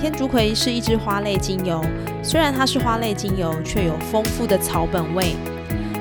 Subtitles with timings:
[0.00, 1.84] 天竺葵是一支花类精油，
[2.22, 5.34] 虽然它是花类精油，却有丰富的草本味。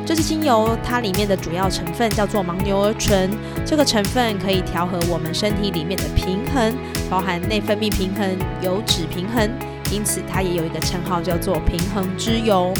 [0.05, 3.29] 这支精油它里面的主要成分叫做牻牛儿醇，
[3.65, 6.73] 这个成分可以调和我们身体里面的平衡，
[7.09, 9.49] 包含内分泌平衡、油脂平衡，
[9.91, 12.71] 因此它也有一个称号叫做平衡之油。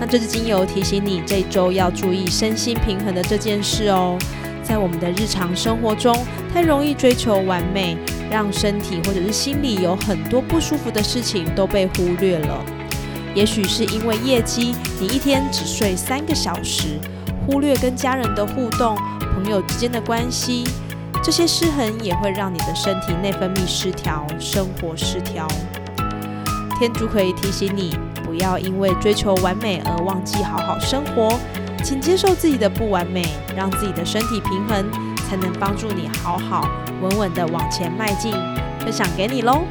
[0.00, 4.18] 那这支精油提醒你这周要注意身心平衡的这件事哦。
[4.62, 6.14] 在我们的日常生活中，
[6.52, 7.96] 太容易追求完美，
[8.30, 12.64] 让身体或者是心里有很多不舒服的事情都被忽略了。
[13.34, 16.98] 也许是因为业绩，你一天只睡三个小时，
[17.46, 18.96] 忽略跟家人的互动、
[19.34, 20.64] 朋友之间的关系，
[21.22, 25.46] 这些失衡也会让你的身体内分泌失调，生活失调。
[26.78, 31.38] 天竺可以提醒你，不要因为追求完美而忘记好好生活。
[31.84, 33.24] 请接受自己的不完美，
[33.56, 34.84] 让自己的身体平衡，
[35.28, 36.68] 才能帮助你好好
[37.00, 38.32] 稳稳的往前迈进。
[38.80, 39.64] 分享给你喽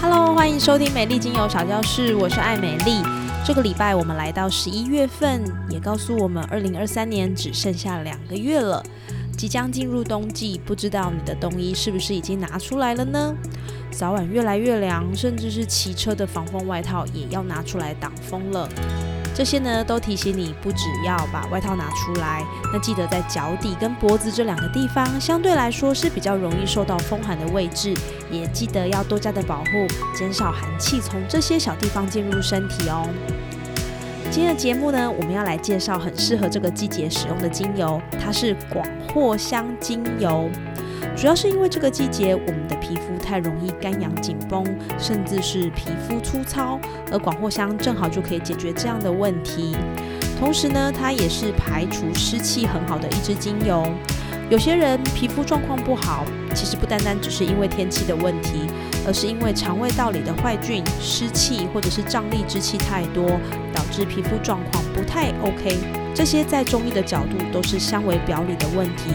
[0.00, 3.00] ！Hello，欢迎收听美丽精油小教室，我是爱美丽。
[3.44, 8.82] 这个礼拜我们来到十一月份，也告诉我们二零二三年只剩下两个月了，
[9.36, 13.34] 即将进入冬季，不知道你的冬衣是不是已经拿出来了呢？
[13.92, 18.68] 早晚越来越凉，甚至是骑车的防风外套也要拿出来挡风了。
[19.36, 22.42] 这些呢，都提醒你不只要把外套拿出来，
[22.72, 27.92] 那记得在脚底跟脖子这两个地方，相对来说是比较容易受到风寒的位置，
[28.30, 33.06] 也记得要多加的保护，减少寒气从这些小地方进入身体哦。
[34.30, 40.48] 今天的节目呢，我们要来介绍很适合这个季节使用的精油，它是广藿香精油。
[41.14, 44.64] 主要是因为这个季节，我们的皮肤太容易干痒紧绷，
[44.98, 46.78] 甚至是皮肤粗糙，
[47.10, 49.76] 而广藿香正好就可以解决这样的问题。
[50.38, 53.86] 同时呢，它也是排除湿气很好的一支精油。
[54.48, 56.24] 有些人皮肤状况不好，
[56.54, 58.60] 其实不单单只是因为天气的问题，
[59.06, 63.24] 而是因为肠胃道里的坏菌、湿气或者是胀力之气太多，
[63.72, 65.78] 导致皮肤状况不太 OK。
[66.14, 69.10] 这些在中医的角度都是相为表里的问题。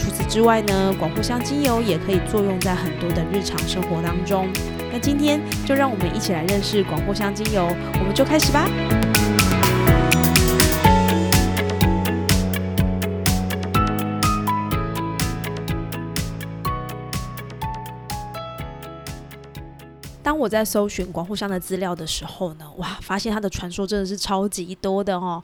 [0.00, 4.48] 除此之外呢，广藿香精油也可以作用在很多的日常生活当中。
[4.90, 7.66] 那今天就让我们一起来认识广藿香精油，
[7.98, 8.66] 我们就开始吧。
[20.22, 25.42] 当我在搜寻广藿香的资料的时候呢，哇，发现它的传说真的是超级多的哦。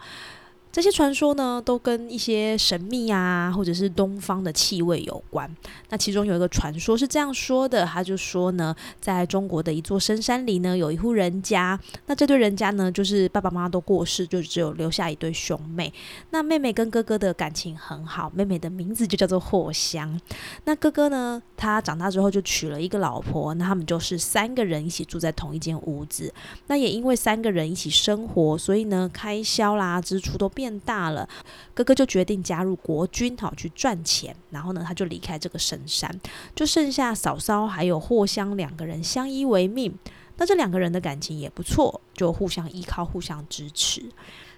[0.77, 5.51] 这些传说呢，都跟一些神秘啊，或者是东方的气味有关。
[5.89, 11.81] 那其中有一个传说是这样说的，他就说呢，在中国的一座深山里呢，有一户人家。
[12.05, 15.91] 那这对人家呢，就是爸爸妈妈都过世，就只有留下一对兄妹。
[16.29, 20.21] 那妹妹跟哥哥的感情很好，妹妹的名字就叫做霍香。
[20.67, 26.31] 那哥哥呢，他长大之后就娶了一个老婆，那他们就是三个人一起住在同一间屋子。
[26.67, 30.66] 那也因为三个人一起生活，所以呢，开销啦、支出都变。
[30.67, 31.29] 变大了，
[31.73, 34.35] 哥哥就决定加入国军，好去赚钱。
[34.51, 36.11] 然后呢，他就离开这个深山，
[36.57, 39.97] 就剩下嫂嫂还有霍香两个人相依为命。
[40.39, 44.03] 那这两个人的感情也不错，就互相依靠，互相支持。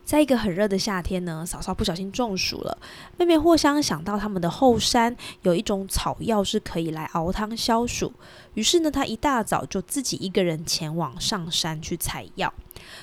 [0.09, 2.79] 在一个很热的夏天呢，嫂嫂不小心中暑了。
[3.19, 8.11] 妹妹霍香想到他们的后山有一种草药是可以来熬汤消暑，
[8.55, 12.51] 于是呢，她一大早就自己一个人前往上山去采药。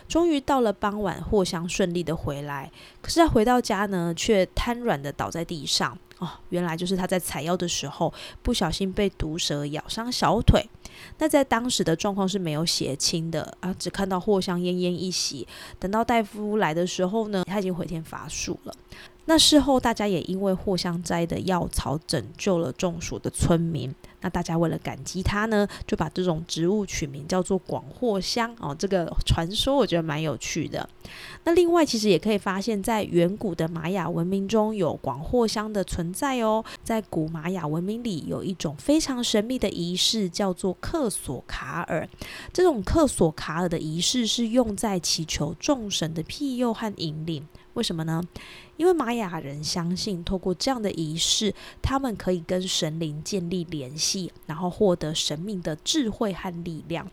[0.07, 2.71] 终于到了傍晚，霍香顺利的回来，
[3.03, 5.95] 可是她回到家呢，却瘫软的倒在地上。
[6.19, 10.65] 哦，原来就是他在采药的时候不小心被毒蛇咬伤小腿。
[11.17, 15.45] 那在当时的状况是没有血清的啊，只看到藿香奄奄一息。
[15.77, 18.73] 等到大夫来的时候呢，他已经回天乏术了。
[19.25, 23.93] 那事后大家也因为藿香摘的药草拯救了中暑的村民。
[24.21, 28.75] 那大家为了感激他呢，就把这种植物取名叫做广藿香哦。
[28.77, 30.87] 这个传说我觉得蛮有趣的。
[31.43, 36.63] 那另外其实也可以发现，在远古的玛雅文明中有广藿香的存在哦。
[36.83, 42.07] 在古玛雅文明里，有一种非常神秘的仪式，叫做克索卡尔。
[42.51, 47.47] 这种克索卡尔的仪式是用在祈求众神的庇佑和引领。
[47.75, 48.21] 为什么呢？
[48.75, 57.09] 因为玛雅人相信，透过这样的仪式，他们可以跟神灵建立联系，然后获得神明的智慧和力量。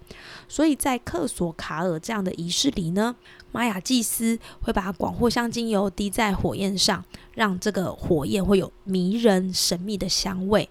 [0.48, 3.14] 所以在克索卡尔这样的仪式里呢，
[3.52, 7.04] 玛雅祭司会把广藿香精油滴在火焰上，
[7.34, 10.68] 让这个火焰会有迷人神秘的香味。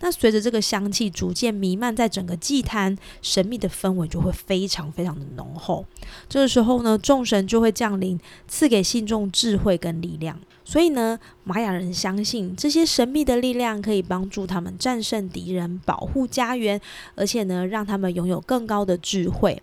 [0.00, 5.84] 那随着这个香气逐渐弥漫在整个祭坛，神秘的氛围就会非常非常的浓厚。
[6.28, 8.18] 这个时候呢，众神就会降临，
[8.48, 10.38] 赐给信众智慧跟力量。
[10.62, 16.80] 所以呢，玛雅人相信这些神秘的力量可以帮助他们战胜敌人、保护家园，
[17.16, 19.60] 而且呢，让他们拥有更高的智慧。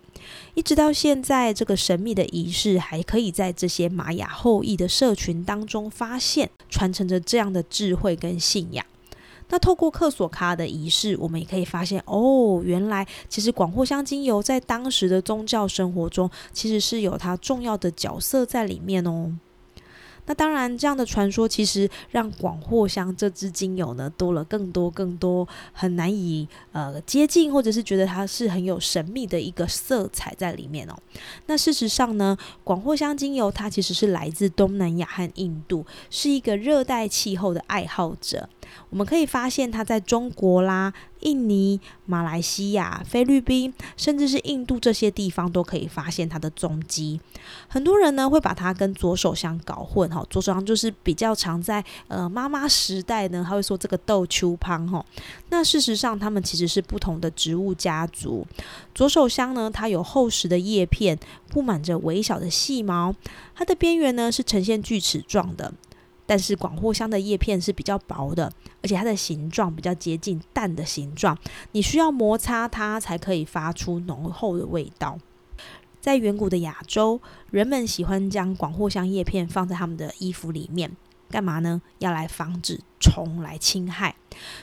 [0.52, 8.84] 一直到现在，这个神秘的仪式还可以在这些玛雅后裔的社群当中发现，传承着这样的智慧跟信仰。
[9.50, 19.32] 那透过克索卡的仪式，我们也可以发现，哦，原来其实广藿香精油在当时的宗教生活中，其实是有它重要的角色在里面哦。
[20.28, 30.94] 那当然，这样的传说其实让广藿香这支精油呢多了更多更多很难以呃接近，或者是觉得它是很有神秘的一个色彩在里面哦。
[31.46, 38.48] 那事实上呢，广藿香精油它其实是来自东南亚和印度，是一个热带气候的爱好者。
[38.90, 40.92] 我们可以发现它在中国啦。
[41.20, 47.20] 印尼、马来西亚、菲律宾，甚至是印度这些地方都可以发现它的踪迹。
[47.66, 55.04] 很多人呢会把它跟左手香搞混哈，左手香就是比较常在呃妈妈时代呢，他会说这个豆秋芳哈。
[55.50, 58.46] 那事实上，它们其实是不同的植物家族。
[58.94, 61.18] 左手香呢，它有厚实的叶片，
[61.50, 63.14] 布满着微小的细毛，
[63.54, 65.72] 它的边缘呢是呈现锯齿状的。
[66.28, 68.52] 但是广藿香的叶片是比较薄的，
[68.82, 71.36] 而且它的形状比较接近蛋的形状，
[71.72, 75.18] 你需要摩擦它才可以发出浓厚的味道。
[76.02, 77.18] 在远古的亚洲，
[77.50, 80.94] 人们喜欢将广藿香叶片放在他们的衣服里面，
[81.30, 81.80] 干嘛呢？
[81.98, 84.14] 要来防止虫来侵害。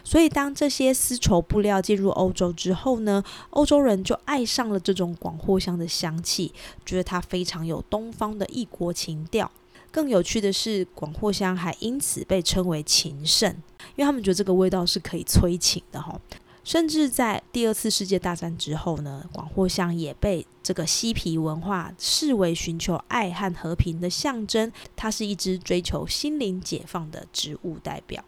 [0.04, 6.54] 所以当这些丝绸布料进入欧洲之后呢，欧洲人就爱上了这种广藿香的香气，
[6.86, 9.52] 觉得它非常有东方的异国情调。
[9.96, 13.50] 更有趣的是，广藿香还因此被称为情圣，
[13.96, 16.20] 因为他们觉得这个味道是可以催情的哈。
[16.66, 28.22] 甚至在第二次世界大战之后呢，广藿香也被这个嬉皮文化视为寻求爱和和平的象征，它是一支追求心灵解放的植物代表。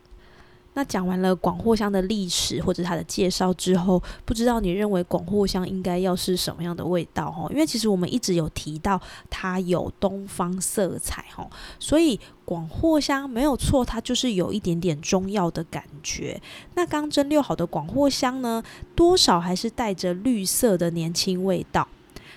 [0.77, 7.47] 那讲完了广藿香的历史或者它的介绍之后，不知道你认为广藿香应该要是什么样的味道哈？
[7.49, 16.39] 因为其实我们一直有提到它有东方色彩哈，所以广藿香没有错，它就是有一点点中药的感觉。
[16.75, 18.61] 那刚蒸馏好的广藿香呢，
[18.95, 21.87] 多少还是带着绿色的年轻味道，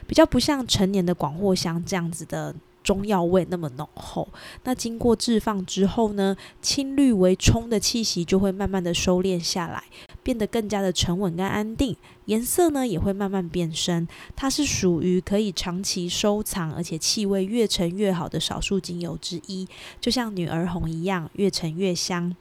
[0.07, 2.55] 比较不像成年的广藿香这样子的。
[2.83, 4.29] 中药味那么浓厚，
[4.65, 9.85] 那经过置放之后呢，青绿为冲的气息就会慢慢的收敛下来，
[10.23, 14.09] 变得更加的沉稳跟安定，颜色呢也会慢慢变深。
[14.35, 19.69] 它是属于可以长期收藏，而且气味越陈越好的少数精油之一，
[20.01, 22.35] 就像女儿红一样，越陈越香。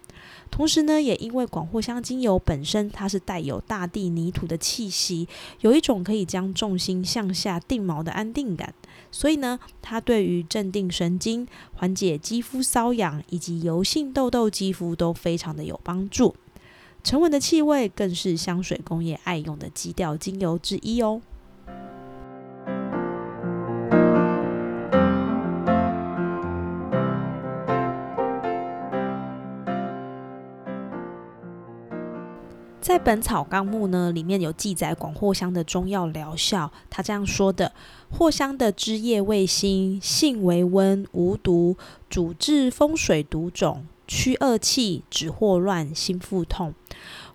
[0.52, 5.28] 同时呢，也因为广藿香精油本身它是带有大地泥土的气息，
[5.62, 8.74] 有一种可以将重心向下定锚的安定感。
[9.12, 16.36] 所以呢，它对于镇定神经、缓解肌肤瘙痒以及油性痘痘肌肤都非常的有帮助。
[17.04, 21.22] 沉稳的气味更是香水工业爱用的基调精油之一哦。
[32.90, 36.72] 在《本草纲目》呢，里面有记载广藿香的中药疗效。
[36.90, 37.72] 他这样说的：
[38.12, 41.78] 藿香的枝叶味辛，性为温，无毒，
[42.10, 46.74] 主治风水毒种，驱恶气，止霍乱，心腹痛。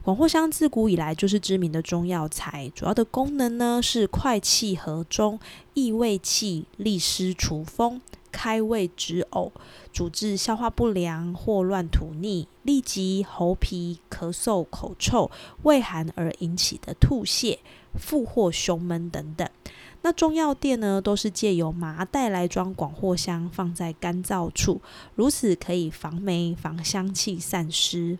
[0.02, 5.38] 广藿香自古以来就是知名的中药材，主要的功能呢是快气和中，
[5.74, 8.00] 益胃气，利湿除风。
[8.34, 9.52] 开胃止呕，
[9.92, 15.30] 主治消化不良、霍乱、吐逆、痢疾、喉皮、咳嗽、口臭、
[15.62, 17.58] 胃寒而引起的吐泻、
[17.94, 19.48] 腹或胸闷等等。
[20.02, 24.82] 那中药店呢，都是借由麻袋来装广藿香，放在干燥处，
[25.14, 28.18] 如此可以防霉、防香气散失。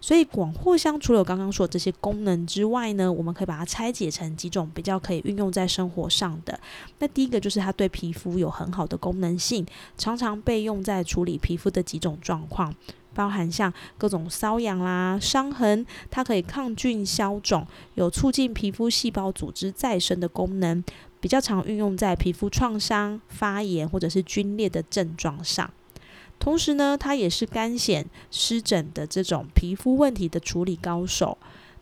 [0.00, 6.58] 所以广藿香除了刚刚说的这些功能之外呢，我们可以把它拆解成几种比较可以运用在生活上的。
[6.98, 9.66] 那第一个就是它对皮肤有很好的功能性，
[9.96, 12.74] 常常被用在处理皮肤的几种状况，
[13.14, 20.84] 包含像各种瘙痒啦、伤痕，它可以抗菌消肿，有促进皮肤细胞组织再生的功能，
[21.20, 25.70] 比较常运用在皮肤创伤、发炎或者是皲裂的症状上。
[26.38, 31.36] 同时呢，它也是干癣、湿疹的这种皮肤问题的处理高手。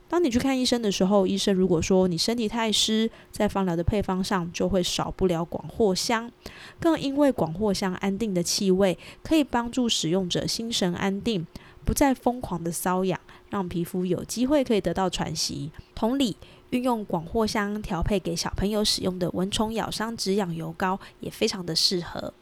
[0.09, 6.31] 当你去看医生的时候，医生如果说你身体太湿，在芳疗的配方上就会少不了广藿香。
[6.79, 11.45] 更因为广藿香安定的气味，可以帮助使用者心神安定，
[11.85, 13.19] 不再疯狂的瘙痒，
[13.51, 15.73] 让皮肤有机会可以得到喘息。
[15.95, 16.37] 同理，
[16.71, 22.33] 运用广藿香调配给小朋友使用的蚊虫咬伤止痒油膏，也非常的适合。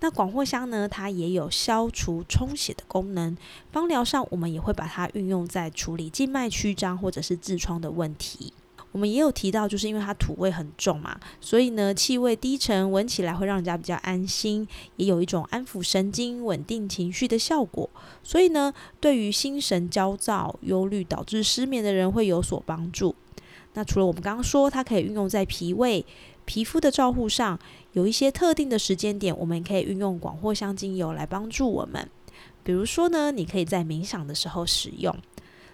[0.00, 0.86] 那广藿香呢？
[0.86, 3.36] 它也有消除充血的功能。
[3.72, 8.52] 芳疗上，我们也会把它运用在处理静脉曲张或者是痔疮的问题。
[8.92, 17.88] 我们也有提到，就是因为它土味很重嘛，所以呢，气味低沉，闻起来会让人家比较安心，也有一种安抚神经、稳定情绪的效果。
[18.22, 23.14] 所以呢，对于心神焦躁、忧虑导致失眠的人会有所帮助。
[23.74, 26.04] 那除了我们刚刚说，它可以运用在脾胃。
[26.46, 27.58] 皮肤的照护上，
[27.92, 32.08] 有一些特定的时间点，我们可以运用广藿香精油来帮助我们。
[32.62, 35.14] 比如说呢，你可以在冥想的时候使用。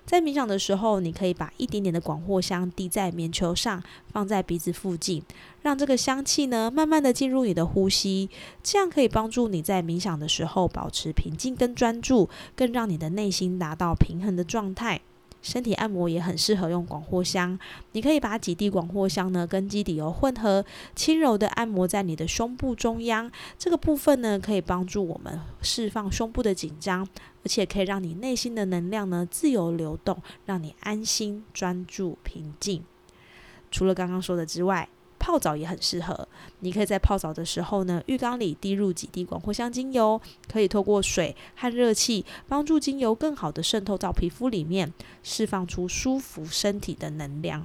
[0.05, 5.23] 在冥想的时候，你可以把一点点的广藿香滴在棉球上，放在鼻子附近，
[5.63, 8.29] 让这个香气呢慢慢的进入你的呼吸，
[8.65, 15.01] 这样可以帮助你在冥想的时候保持平静跟专注，更让你的内心达到平衡的状态。
[15.43, 17.59] 身体按摩也很适合用广藿香，
[17.93, 27.07] 你可以把几滴广藿香呢跟基底油混合，轻柔的按摩在你的胸部中央，这个部分呢可以帮助我们释放胸部的紧张，
[27.45, 32.85] 而且可以让你内心的能量呢自由流动，让你安心、专注、平静。
[33.71, 34.89] 除了刚刚说的之外，
[35.23, 36.27] 泡澡也很适合，
[36.59, 40.21] 你可以在泡澡的时候呢，浴缸里滴入几滴广藿香精油，
[40.53, 47.65] 可以透过水和热气，帮助精油更好的渗透到皮肤里面，释放出舒服身体的能量。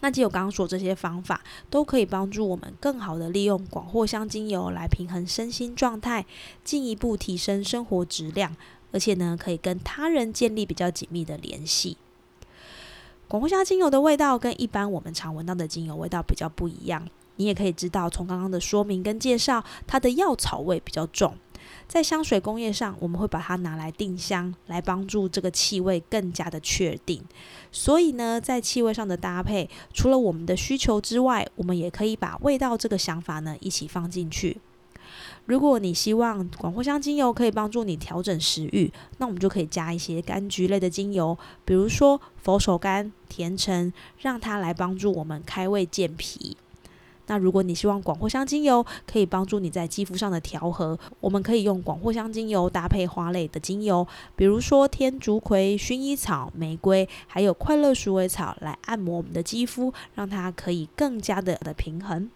[0.00, 6.24] 那既有刚刚说这些方法，都可以帮助我们更好的利用广藿香精油来平衡身心状态，
[6.64, 8.56] 进一步提升生活质量，
[8.92, 11.98] 而且呢，可以跟他人建立比较紧密的联系。
[13.26, 17.06] 广藿香精油的味道跟一般我们常闻到的精油味道比较不一样。
[17.36, 21.36] 你也可以知道，从刚刚的说明跟介绍，它的药草味比较重。
[21.88, 27.22] 在香水工业上，我们会把它拿来定香，来帮助这个气味更加的确定。
[27.72, 34.58] 所以呢，在气味上的搭配，除了我们的需求之外，我们也可以把味道这个想法呢一起放进去。
[35.46, 41.36] 如果你希望广藿香精油可以帮助你调整食欲，那我们就可以加一些柑橘类的精油，
[41.66, 46.56] 比如说佛手柑、甜橙，让它来帮助我们开胃健脾。
[47.26, 62.30] 那如果你希望广藿香精油可以帮助你在肌肤上的调和，我们可以用广藿香精油搭配花类的精油，比如说天竺葵、薰衣草、玫瑰，还有快乐鼠尾草来按摩我们的肌肤，让它可以更加的的平衡。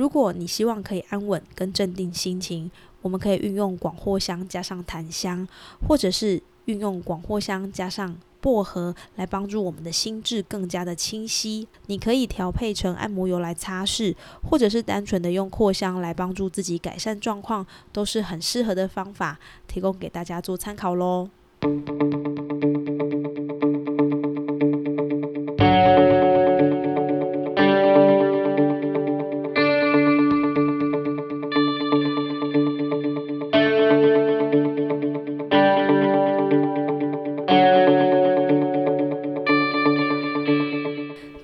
[0.00, 2.70] 如果你希望可以安稳跟镇定心情，
[3.02, 5.46] 我们可以运用广藿香加上檀香，
[5.86, 11.68] 或者是运用广藿香加上薄荷来帮助我们的心智更加的清晰。
[11.88, 14.16] 你可以调配成按摩油来擦拭，
[14.48, 19.38] 或者是单纯的用扩香来帮助自己改善状况，都是很适合的方法，
[19.68, 21.28] 提供给大家做参考喽。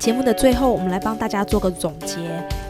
[0.06, 2.16] 节目的最后，我们来帮大家做个总结：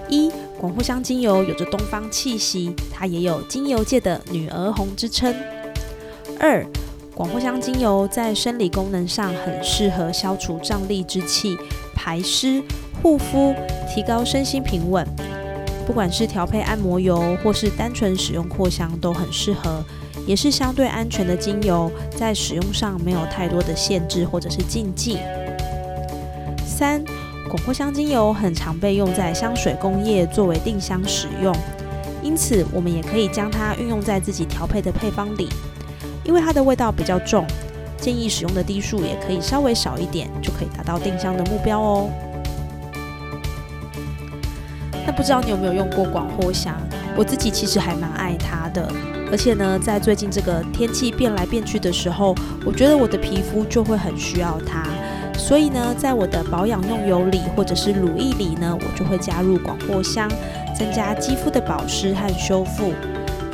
[0.08, 5.34] 一，广藿香精油有着东方气息，它也有精油界的女儿红之称；
[6.40, 6.64] 二，
[7.14, 11.54] 广藿香精油在生理功能上很适合消除胀力之气、
[11.94, 12.62] 排湿、
[13.02, 13.54] 护肤、
[13.94, 15.06] 提高身心平稳。
[15.86, 19.84] 不管是调配按摩油，或是单纯使用扩香，都很适合，
[20.26, 25.18] 也是相对安全的精油，在使用上没有太多的限制或者是禁忌。
[26.66, 27.02] 三
[27.48, 31.54] 广藿香精油很常被用在香水工业作为定香使用，
[32.20, 35.48] 因此我们也可以将它运用在自己调配的配方里。
[36.24, 37.46] 因为它的味道比较重，
[38.00, 42.10] 建议使用的滴数也可以稍微少一点，就可以达到定香的目标哦。
[45.06, 46.74] 那不知道你有没有用过广藿香？
[47.16, 48.92] 我自己其实还蛮爱它的，
[49.30, 52.34] 而且呢，在最近这个天气变来变去的时候，
[52.64, 54.82] 我觉得我的皮肤就会很需要它。
[55.46, 60.28] 所以呢，在我的保养用油里或者是乳液里呢，我就会加入广藿香，
[60.76, 62.92] 增加肌肤的保湿和修复。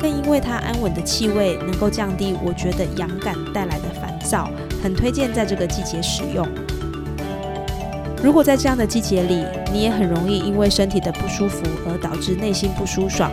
[0.01, 4.49] 更因为它安稳的气味，能够降低我觉得痒感带来的烦躁，
[4.81, 6.43] 很推荐在这个季节使用。
[8.23, 13.31] 如果在这样的季节里，你也很容易因为身体的不舒服而导致内心不舒爽，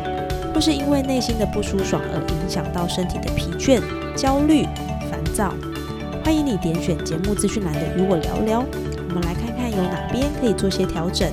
[0.53, 3.81] 或是因为内心的不舒爽而影响到身体的疲倦、
[4.15, 4.65] 焦虑、
[5.11, 5.55] 烦躁，
[6.23, 8.65] 欢迎你点选节目资讯栏的与我聊聊，
[9.09, 11.31] 我们来看看有哪边可以做些调整，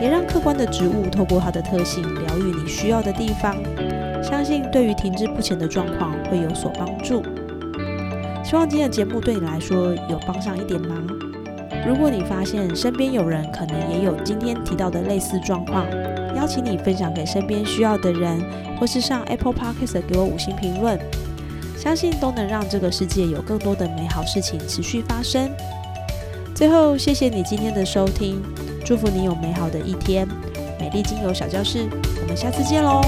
[0.00, 3.56] 也让客观的植物透过它的特性疗愈你需要的地方，
[4.22, 7.22] 相信对于停滞不前的状况会有所帮助。
[8.44, 11.06] 希望今天的节目对你来说有帮上一点忙。
[11.86, 15.86] 如果你发现身边有人可能也有今天提到的类似状况，
[16.36, 18.40] 邀请你分享给身边需要的人，
[18.78, 20.98] 或是上 Apple Podcast 给我五星评论，
[21.82, 25.50] 相信都能让这个世界有更多的美好事情持续发生。
[26.54, 28.42] 最后，谢谢你今天的收听，
[28.84, 30.28] 祝福你有美好的一天。
[30.78, 31.88] 美丽精油小教室，
[32.20, 33.00] 我们下次见喽。